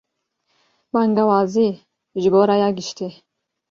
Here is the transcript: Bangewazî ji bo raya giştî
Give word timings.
Bangewazî 0.93 1.69
ji 2.21 2.29
bo 2.33 2.41
raya 2.49 2.69
giştî 2.77 3.07